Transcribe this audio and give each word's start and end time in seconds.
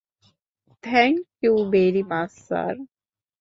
Thank 0.83 1.15
you 1.43 1.53
very 1.71 2.03
much 2.11 2.31
sir. 2.47 2.75